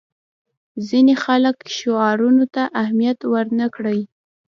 [0.87, 3.99] ځینې خلک شعارونو ته اهمیت ورنه کړي.